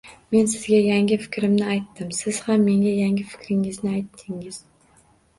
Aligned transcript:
Men 0.35 0.45
sizga 0.51 0.77
yangi 0.83 1.17
fikrimni 1.25 1.67
aytdim. 1.73 2.07
Siz 2.19 2.39
ham 2.45 2.63
menga 2.69 2.93
yangi 3.01 3.25
fikringizni 3.33 3.91
aytdingiz. 3.91 4.59